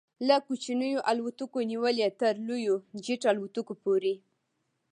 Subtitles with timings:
[0.27, 4.13] له کوچنیو الوتکو نیولې تر لویو جيټ الوتکو پورې